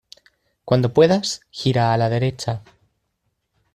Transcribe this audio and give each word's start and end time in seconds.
Cuando 0.65 0.91
puedas, 0.93 1.41
gira 1.51 1.93
a 1.93 1.97
la 1.99 2.09
derecha. 2.09 2.63